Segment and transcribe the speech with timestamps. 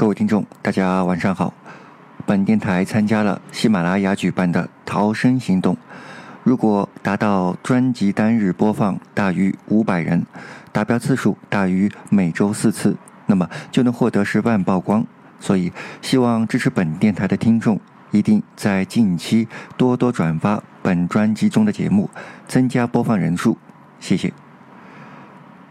[0.00, 1.52] 各位听众，大家晚上好。
[2.24, 5.76] 本电台参加了喜马拉雅举办的“逃生行动”，
[6.42, 10.24] 如果达到专辑单日播放大于五百人，
[10.72, 15.04] 达标次数大于每周四次，那么就能获得十万曝光。
[15.38, 17.78] 所以，希望支持本电台的听众
[18.10, 19.46] 一定在近期
[19.76, 22.08] 多多转发本专辑中的节目，
[22.48, 23.58] 增加播放人数。
[23.98, 24.32] 谢谢。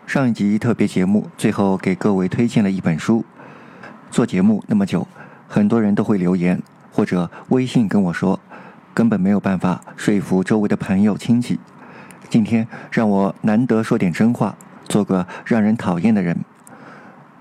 [0.06, 3.26] 上一集特别节目最后给各位推荐了一本书。
[4.12, 5.08] 做节目那么久，
[5.48, 6.62] 很多人都会留言
[6.92, 8.40] 或者微信跟我说，
[8.94, 11.60] 根本没有办法说服周围的朋友亲戚。
[12.30, 14.56] 今天让我难得说点真话，
[14.88, 16.38] 做个让人讨厌的人。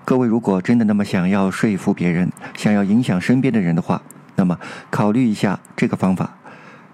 [0.05, 4.01] 各位如果真的那么想要说服别人，想要影响身边的人的话，
[4.35, 4.57] 那么
[4.89, 6.35] 考虑一下这个方法：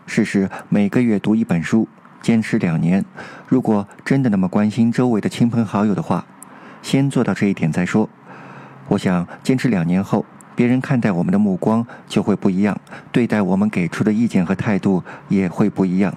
[0.06, 1.88] 试试每个月读一本书，
[2.22, 3.04] 坚持两年。
[3.48, 6.26] 如果真的那么关心周围的亲朋好友的话，
[6.82, 8.10] 先做到这一点再说。
[8.88, 10.26] 我想坚持两年后，
[10.56, 12.80] 别人看待我们的目光就会不一样，
[13.12, 16.14] 对待我们给出的意见和态度也会不一样。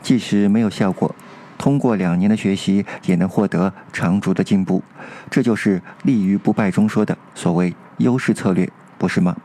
[0.00, 1.14] 即使没有效果，
[1.58, 4.82] 通过两年的学习也能获得长足的进步。
[5.30, 9.36] 这就是立于不败中说的所谓优势策略，不是吗？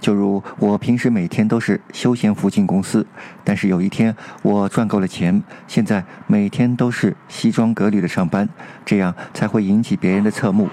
[0.00, 3.06] 就如我平时每天都是休闲服进公司，
[3.42, 8.46] 但是有一天我赚够了钱，现在每天都是西装革履的上班，
[8.84, 10.68] 这样才会引起别人的侧目。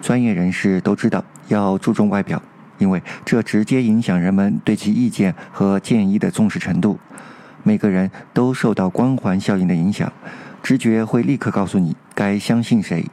[0.00, 2.40] 专业人士都知道要注重外表，
[2.78, 6.98] 因为这直接影响人们对其意见和建议的重视程度。
[7.62, 10.12] 每个人都受到光环效应的影响，
[10.62, 13.04] 直觉会立刻告诉你该相信谁。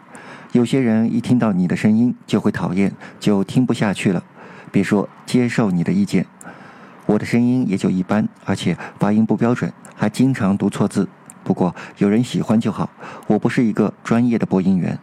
[0.52, 4.23] 有些人一听到你的声音就会讨厌，就听不下去了。
[4.72, 6.28] 别说接受你的意见，
[7.08, 11.09] 我的声音也就一般，而且发音不标准，还经常读错字。
[11.44, 12.90] 不过有人喜欢就好，
[13.25, 15.00] 我不是一个专业的播音员。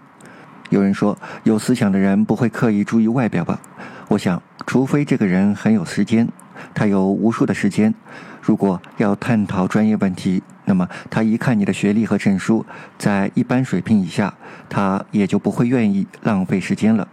[0.70, 3.60] 有人说，有思想的人不会刻意注意外表吧？
[4.06, 6.28] 我想，除非这个人很有时间，
[6.72, 7.92] 他有无数的时间。
[8.40, 12.64] 如果要探讨专业问题，那么他一看你的学历和证书
[12.96, 14.32] 在一般水平以下，
[14.68, 17.06] 他也就不会愿意浪费时间了。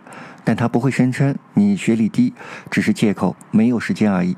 [0.44, 2.34] 但他不会声称你学历低，
[2.70, 4.38] 只是借口没有时间而已。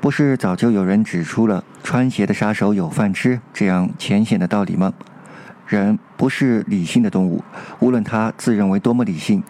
[0.00, 4.92] 不是早就有人指出了“穿鞋的杀手有饭吃”这样浅显的道理吗？
[5.76, 7.42] 人不是理性的动物，
[7.80, 9.42] 无论他自认为多么理性，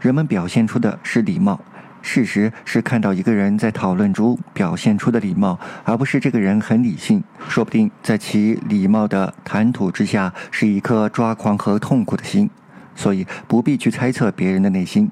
[0.00, 1.60] 人们表现出的是礼貌。
[2.00, 7.22] 事实是看到一个人在讨论中表现出的礼貌，而不是这个人很理性。
[7.48, 12.48] 说不定在其礼貌的谈吐之下，是一颗抓狂和痛苦的心。
[12.94, 15.10] 所以不必去猜测别人的内心。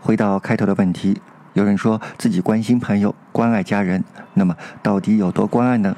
[0.00, 1.20] 回到开头的问题，
[1.54, 4.02] 有人说自己关心朋友、关爱家人，
[4.34, 5.96] 那么到底有多关爱呢？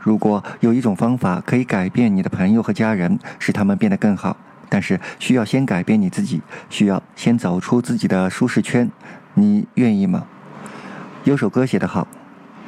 [0.00, 4.36] 如果有一种方法可以改变你的朋友和家人，使他们变得更好，
[4.68, 8.90] 但是需要先改变你自己，需要先走出自己的舒适圈，
[9.34, 10.24] 你愿意吗？
[11.24, 12.06] 有首歌写得好：“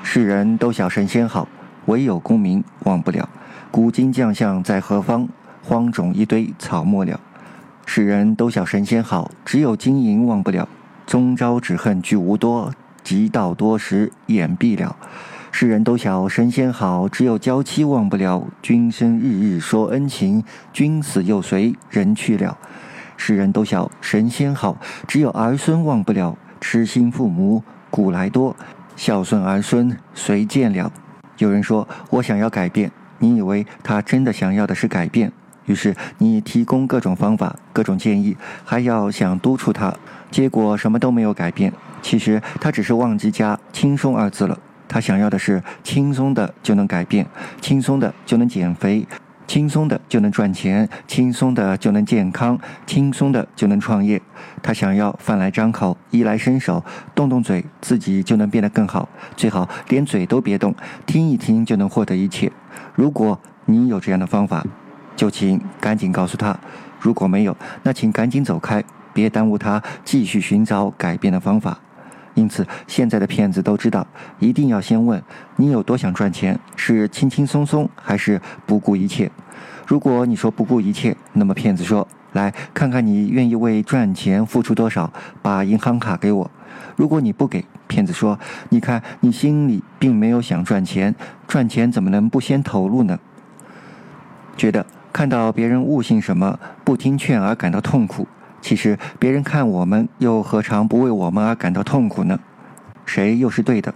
[0.02, 1.48] 世人都晓神仙好，
[1.86, 3.28] 唯有功名忘不了。
[3.70, 5.28] 古今将相在何方？
[5.62, 7.20] 荒冢一堆草没了。
[7.86, 10.68] 世人都晓神仙好，只有金银忘不了。
[11.06, 12.72] 终朝只恨聚无多，
[13.04, 14.96] 及到多时眼闭了。”
[15.52, 18.46] 世人都晓神仙好，只有娇妻忘不了。
[18.62, 22.56] 君生日日说恩情，君死又随人去了。
[23.16, 26.38] 世人都晓神仙好，只有儿孙忘不了。
[26.60, 28.56] 痴心父母古来多，
[28.96, 30.90] 孝顺儿孙谁见了？
[31.38, 35.32] 有人说我想要改变，你以为他真的想要的是改变？
[35.66, 39.94] 于是你提供各种方法、各种建议，还要想督促他，
[40.30, 41.72] 结果什么都没有改变。
[42.00, 44.58] 其实他只是忘记加“轻松”二字了。
[44.92, 47.24] 他想要的是轻松的就能改变，
[47.60, 49.06] 轻松的就能减肥，
[49.46, 54.20] 轻松的就能赚钱，轻松的就能健康，轻松的就能创业。
[54.60, 56.84] 他想要饭来张口，衣来伸手，
[57.14, 59.08] 动动嘴，自己就能变得更好。
[59.36, 60.74] 最好连嘴都别动，
[61.06, 62.50] 听一听就能获得一切。
[62.96, 64.66] 如果你有这样的方法，
[65.14, 66.58] 就请赶紧告诉他；
[66.98, 71.78] 如果没有，那请赶紧走开，别耽误他继续寻找改变的方法。
[72.40, 74.06] 因此，现在的骗子都知道，
[74.38, 75.22] 一定要先问
[75.56, 79.30] 你有多想赚钱，是轻轻松松还是不顾一切。
[79.86, 86.50] 如果你说不顾一切，那么骗子说：“来看看你愿意为赚钱付出多少，把银行卡给我。”
[86.96, 88.38] 如果你不给，骗子说
[88.70, 91.14] ：“你看你心里并没有想赚钱，
[91.46, 93.18] 赚钱怎么能不先投入呢？”
[94.56, 98.26] 觉得看到别人误信什么，不听劝而感到痛苦。
[98.60, 102.38] 其实别人看我们，又何尝不为我们而感到痛苦呢？
[103.04, 103.94] 谁又是对的？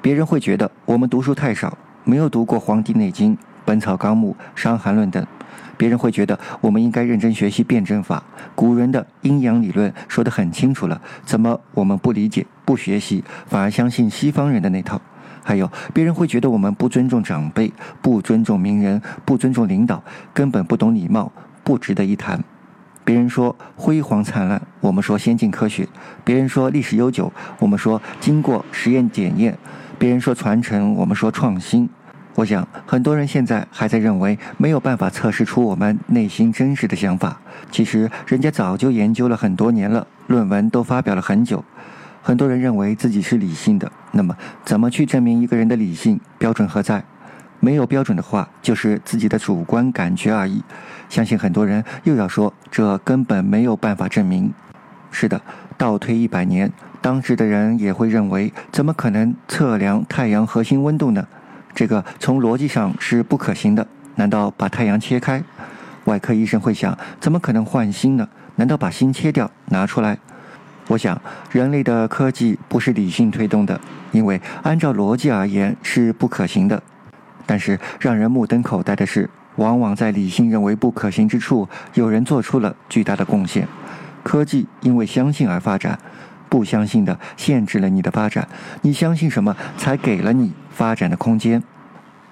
[0.00, 5.26] 别人会觉得我们读书太少，没有读过《黄帝内经》《本草纲目》《伤寒论》等。
[5.76, 8.22] 别人会觉得我们应该认真学习辩证法。
[8.54, 15.00] 古人的阴阳理论说得很清楚了，怎么我们不理解、不学习，反而相信西方人的那套？
[15.42, 20.02] 还有，别人会觉得我们不尊重长辈、不尊重名人、不尊重领导，
[20.32, 21.32] 根本不懂礼貌，
[21.64, 22.42] 不值得一谈。
[23.04, 25.84] 别人说辉煌灿烂，我们说先进科学；
[26.24, 29.52] 别人说历史悠久，我们说经过实验检验；
[29.98, 31.88] 别人说传承，我们说创新。
[32.36, 37.38] 我想，很多人现在还在认为没有办法测试出我们内心真实的想法。
[37.70, 41.62] 其实，人家早就研究了很多年了，论文都发表了很久。
[42.22, 44.34] 很多人认为自己是理性的，那么
[44.64, 47.04] 怎么去证明一个人的理性标准何在？
[47.64, 50.62] 没有标准的话，就是自己的主观感觉而已。
[51.08, 54.52] 相信很多人又要说，这根本没有办法证明。
[55.10, 55.40] 是的，
[55.78, 56.70] 倒推一百年，
[57.00, 61.26] 当时的人也会认为，怎么可能测量太阳核心温度呢？
[61.74, 63.86] 这个从逻辑上是不可行的。
[64.16, 65.42] 难道把太阳切开？
[66.04, 68.28] 外科医生会想，怎么可能换心呢？
[68.56, 70.18] 难道把心切掉拿出来？
[70.88, 71.18] 我想，
[71.50, 73.80] 人类的科技不是理性推动的，
[74.12, 76.82] 因为按照逻辑而言是不可行的。
[77.46, 83.68] 但是让人目瞪口呆的是，往往在理性认为不可行之处，有人做出了巨大的贡献。
[84.22, 85.98] 科技因为相信而发展，
[86.48, 88.48] 不相信的限制了你的发展。
[88.82, 90.52] 你相信什么，才给了你。
[90.70, 91.62] 发展的空间。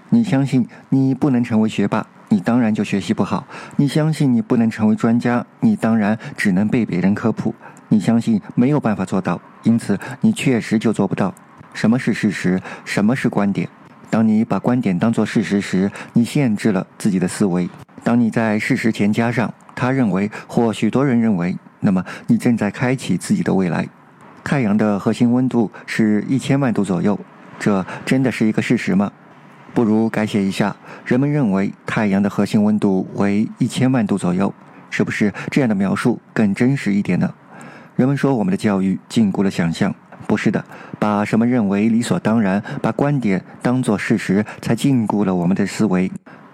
[0.08, 7.54] 你相信你不能成为学霸，你当然就学习不好；你相信你不能成为专家，你当然只能被别人科普；
[7.88, 11.32] 你相信没有办法做到，因此你确实就做不到。
[11.72, 12.60] 什么是事实？
[12.84, 13.68] 什么是观点？
[14.12, 17.66] 当你把观点当作事实时，你限制了自己的思维。
[18.04, 23.88] 当你在事实前加上他认为或许多人认为，那么你正在开启自己的未来。
[24.44, 27.18] 太阳的核心温度是一千万度左右。
[27.58, 29.10] 这真的是一个事实吗？
[29.72, 30.76] 不如改写一下。
[31.06, 34.52] 人们认为太阳的核心温度为一千万度左右，
[34.90, 37.32] 是不是这样的描述更真实一点呢？
[37.96, 40.64] 人们说我们的教育禁锢了想象，不是的。
[40.98, 46.10] 把什么认为理所当然，把观点当作事实，才禁锢了我们的思维。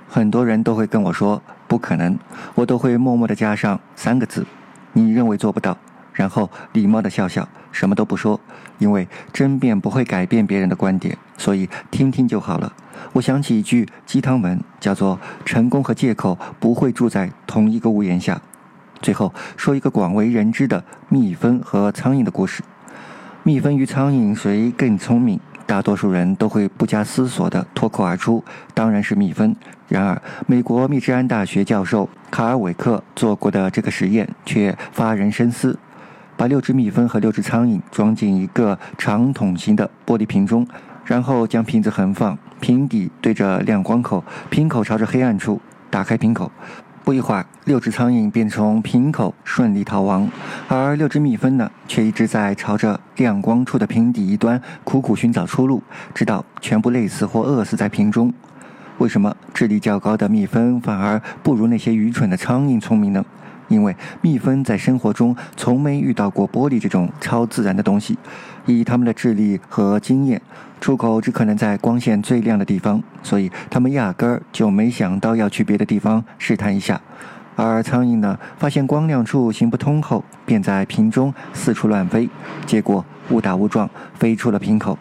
[0.09, 2.19] 很多人都会跟我说不可能，
[2.55, 4.47] 我都会默默地加上三个字：
[4.94, 5.76] 你认为做不到。
[6.15, 8.41] 然后礼貌的笑笑，什么都不说，
[8.79, 12.73] 因为争辩不会改变别人的观点，所以听听就好了。
[13.12, 18.41] 我想起一句鸡汤文，叫做“成功和借口不会住在同一个屋檐下”。
[19.00, 22.65] 最后说一个广为人知的蜜蜂和苍蝇的故事。
[23.49, 25.41] 蜜蜂与苍蝇谁更聪明？
[25.65, 29.56] 大多数人都会不加思索地脱口而出：“当然是蜜蜂。”
[29.89, 35.79] 然而，美国密治安大学教授卡尔韦克做过的这个实验却发人深思。
[36.37, 40.69] 把六只蜜蜂和六只苍蝇装进一个长筒形的玻璃瓶中，
[41.06, 45.59] 然后将瓶子横放，瓶底对着亮光口，瓶口朝着黑暗处。
[45.91, 46.53] 打开瓶口，
[47.08, 50.28] 不一会儿，六只苍蝇便从瓶口顺利逃亡，
[50.69, 55.82] 而六只蜜蜂呢，却一直在朝着亮光处的瓶底一端苦苦寻找出路，
[56.14, 58.31] 直到全部累死或饿死在瓶中。
[58.99, 63.25] 为什么智力较高的蜜蜂反而不如那些愚蠢的苍蝇聪明呢？
[63.69, 68.19] 因为蜜蜂在生活中从没遇到过玻璃这种超自然的东西，
[68.67, 70.41] 以他们的智力和经验，
[70.81, 77.00] 出口只可能在光线最亮的地方，所以他们压根儿就没想到要去别的地方试探一下。
[77.56, 82.31] 而苍蝇呢，发现光亮处行不通后，便在瓶中四处乱飞，
[82.65, 84.96] 结果误打误撞飞出了瓶口。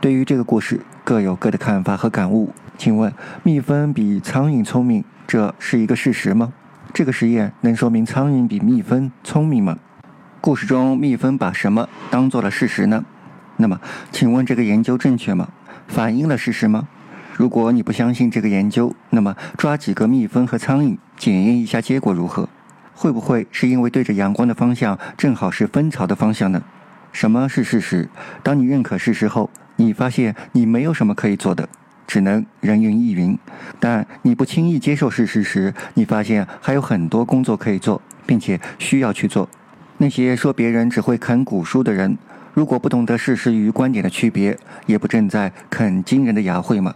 [0.00, 2.52] 对于这个故事，各有各的看法和感悟。
[2.76, 3.12] 请问，
[3.44, 6.52] 蜜蜂比苍蝇聪明，这是一个事实吗？
[6.92, 9.78] 这个实验能说明苍蝇比蜜蜂聪明吗？
[10.40, 13.04] 故事中蜜蜂把什么当做了事实呢？
[13.56, 15.48] 那么，请问这个研究正确吗？
[15.86, 16.88] 反映了事实吗？
[17.34, 22.48] 如果你不相信这个研究，那么抓几个蜜蜂和苍蝇检验一下结果如何？
[22.94, 26.62] 会不会是因为对着阳光的方向正好是蜂巢的方向呢？
[27.12, 28.08] 什么是事实？
[28.42, 31.68] 当你认可事实后，你发现你没有什么可以做的。
[32.06, 33.38] 只能人云亦云，
[33.80, 39.48] 但你不轻易接受事实时，你发现还有很多工作可以做，并且需要去做。
[39.98, 42.16] 那些说别人只会啃古书的人，
[42.54, 46.94] 如果不懂得事实与观点的区别，也不正在啃惊人的牙慧吗？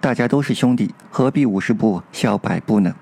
[0.00, 2.94] 大家都是兄弟，何必五十步笑百步呢？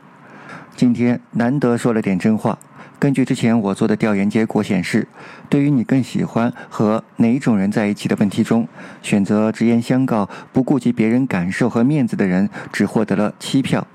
[0.76, 2.59] 今天难得说了点真话。
[3.04, 5.06] 根据之前我做的调研结果显示，
[5.50, 8.66] 对于你更喜欢和哪种人在一起的问题中，
[9.02, 13.87] 选择直言相告、不顾及别人感受和面子的人，只获得了七票。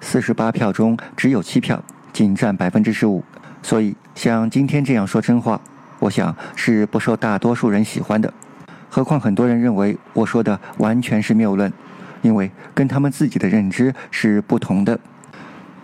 [0.00, 1.80] 四十八票中只有七票，
[2.12, 3.22] 仅占百分之十五。
[3.62, 5.60] 所以像今天这样说真话，
[6.00, 8.34] 我想是不受大多数人喜欢的。
[8.90, 11.72] 何况很多人认为我说的完全是谬论，
[12.20, 14.98] 因为跟他们自己的认知是不同的。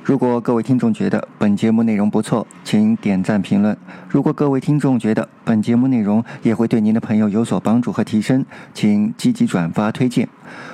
[0.03, 3.77] 如果各位听众觉得本节目内容不错，请点赞评论。
[4.09, 10.29] 如果各位听众觉得本节目内容也会对您的朋友有所帮助和提升，请积极转发推荐。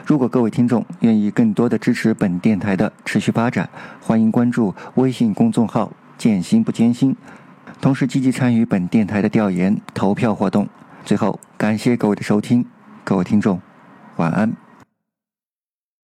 [0.07, 3.69] 如果各位听众愿意更多的支持本电台的持续发展，
[4.01, 7.15] 欢迎关注微信公众号“见心不艰辛”，
[7.83, 10.69] 同时积极参与本电台的调研投票活动。
[11.05, 12.65] 最后，感谢各位的收听，
[13.05, 13.61] 各位听众，
[14.17, 14.66] 晚安。